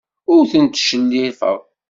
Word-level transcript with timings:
Ur 0.33 0.43
ten-ttcellifeɣ. 0.51 1.57